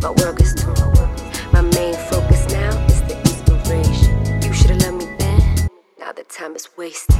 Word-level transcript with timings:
My 0.00 0.10
work 0.10 0.40
is 0.40 0.54
torn. 0.54 0.76
My 1.52 1.60
main 1.60 1.94
focus 1.94 2.46
now 2.52 2.70
is 2.86 3.02
the 3.02 3.18
inspiration. 3.18 4.42
You 4.42 4.52
should've 4.52 4.80
loved 4.82 4.98
me 4.98 5.06
then. 5.18 5.68
Now 5.98 6.12
the 6.12 6.22
time 6.24 6.54
is 6.54 6.68
wasted. 6.76 7.16